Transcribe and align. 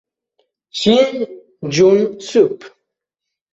Shin 0.79 1.11
Joon-sup 1.69 2.57